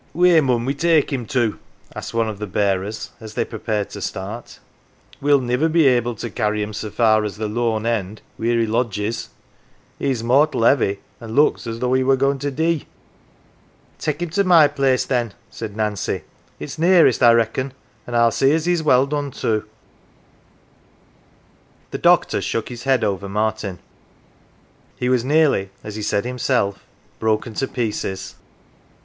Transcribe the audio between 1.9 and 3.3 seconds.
asked one of the bearers